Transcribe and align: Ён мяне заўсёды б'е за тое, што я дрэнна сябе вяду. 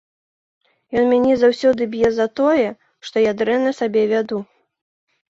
Ён 0.99 1.05
мяне 1.09 1.33
заўсёды 1.41 1.81
б'е 1.91 2.09
за 2.15 2.25
тое, 2.39 2.63
што 3.09 3.15
я 3.25 3.31
дрэнна 3.41 3.71
сябе 3.81 4.01
вяду. 4.13 4.37